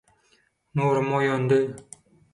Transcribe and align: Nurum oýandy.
Nurum 0.79 1.13
oýandy. 1.19 1.63